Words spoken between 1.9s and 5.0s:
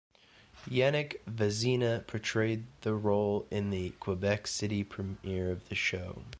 portrayed the role in the Quebec City